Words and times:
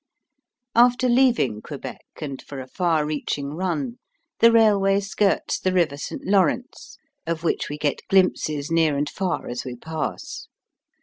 After 0.73 1.07
leaving 1.07 1.61
Quebec, 1.61 2.03
and 2.21 2.41
for 2.41 2.59
a 2.59 2.65
far 2.65 3.05
reaching 3.05 3.53
run, 3.53 3.99
the 4.39 4.51
railway 4.51 4.99
skirts 4.99 5.59
the 5.59 5.71
river 5.71 5.95
St. 5.95 6.25
Lawrence, 6.25 6.97
of 7.27 7.43
which 7.43 7.69
we 7.69 7.77
get 7.77 8.07
glimpses 8.09 8.71
near 8.71 8.97
and 8.97 9.07
far 9.07 9.47
as 9.47 9.63
we 9.63 9.75
pass. 9.75 10.47